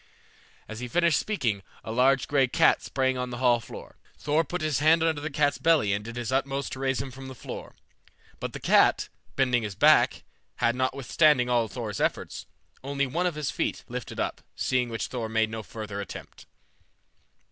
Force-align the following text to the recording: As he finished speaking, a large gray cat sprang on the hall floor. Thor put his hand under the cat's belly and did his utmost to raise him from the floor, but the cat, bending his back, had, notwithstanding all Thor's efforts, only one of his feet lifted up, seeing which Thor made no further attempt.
As 0.67 0.79
he 0.79 0.87
finished 0.87 1.19
speaking, 1.19 1.61
a 1.83 1.91
large 1.91 2.27
gray 2.27 2.47
cat 2.47 2.81
sprang 2.81 3.19
on 3.19 3.29
the 3.29 3.37
hall 3.37 3.59
floor. 3.59 3.97
Thor 4.17 4.43
put 4.43 4.61
his 4.61 4.79
hand 4.79 5.03
under 5.03 5.21
the 5.21 5.29
cat's 5.29 5.59
belly 5.59 5.93
and 5.93 6.03
did 6.03 6.15
his 6.15 6.31
utmost 6.31 6.71
to 6.73 6.79
raise 6.79 6.99
him 6.99 7.11
from 7.11 7.27
the 7.27 7.35
floor, 7.35 7.75
but 8.39 8.51
the 8.53 8.59
cat, 8.59 9.09
bending 9.35 9.61
his 9.61 9.75
back, 9.75 10.23
had, 10.55 10.75
notwithstanding 10.75 11.49
all 11.51 11.67
Thor's 11.67 12.01
efforts, 12.01 12.47
only 12.83 13.05
one 13.05 13.27
of 13.27 13.35
his 13.35 13.51
feet 13.51 13.83
lifted 13.87 14.19
up, 14.19 14.41
seeing 14.55 14.89
which 14.89 15.05
Thor 15.05 15.29
made 15.29 15.51
no 15.51 15.61
further 15.61 16.01
attempt. 16.01 16.47